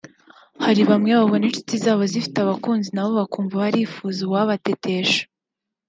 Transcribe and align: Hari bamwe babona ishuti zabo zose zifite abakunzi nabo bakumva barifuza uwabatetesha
Hari 0.63 0.81
bamwe 0.89 1.11
babona 1.19 1.45
ishuti 1.49 1.73
zabo 1.83 2.01
zose 2.03 2.13
zifite 2.13 2.37
abakunzi 2.41 2.89
nabo 2.91 3.11
bakumva 3.21 3.55
barifuza 3.63 4.19
uwabatetesha 4.23 5.21